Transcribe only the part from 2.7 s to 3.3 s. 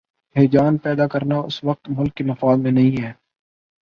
نہیں ہے۔